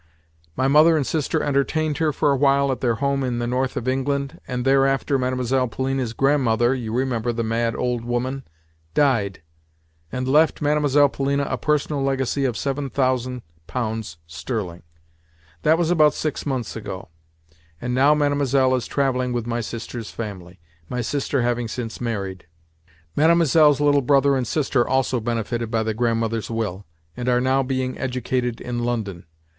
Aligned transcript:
My 0.55 0.67
mother 0.67 0.97
and 0.97 1.05
sister 1.05 1.43
entertained 1.43 1.99
her 1.99 2.11
for 2.11 2.31
a 2.31 2.35
while 2.35 2.71
at 2.71 2.81
their 2.81 2.95
home 2.95 3.23
in 3.23 3.37
the 3.37 3.45
north 3.45 3.77
of 3.77 3.87
England, 3.87 4.41
and 4.47 4.65
thereafter 4.65 5.19
Mlle. 5.19 5.67
Polina's 5.67 6.13
grandmother 6.13 6.73
(you 6.73 6.91
remember 6.91 7.31
the 7.31 7.43
mad 7.43 7.75
old 7.75 8.03
woman?) 8.03 8.41
died, 8.95 9.43
and 10.11 10.27
left 10.27 10.59
Mlle. 10.59 11.07
Polina 11.09 11.43
a 11.43 11.55
personal 11.59 12.01
legacy 12.01 12.45
of 12.45 12.57
seven 12.57 12.89
thousand 12.89 13.43
pounds 13.67 14.17
sterling. 14.25 14.81
That 15.61 15.77
was 15.77 15.91
about 15.91 16.15
six 16.15 16.47
months 16.47 16.75
ago, 16.75 17.09
and 17.79 17.93
now 17.93 18.15
Mlle. 18.15 18.73
is 18.73 18.87
travelling 18.87 19.33
with 19.33 19.45
my 19.45 19.61
sister's 19.61 20.09
family—my 20.09 21.01
sister 21.01 21.43
having 21.43 21.67
since 21.67 22.01
married. 22.01 22.47
Mlle.'s 23.15 23.79
little 23.79 24.01
brother 24.01 24.35
and 24.35 24.47
sister 24.47 24.87
also 24.87 25.19
benefited 25.19 25.69
by 25.69 25.83
the 25.83 25.93
Grandmother's 25.93 26.49
will, 26.49 26.87
and 27.15 27.29
are 27.29 27.39
now 27.39 27.61
being 27.61 27.99
educated 27.99 28.59
in 28.59 28.79
London. 28.83 29.25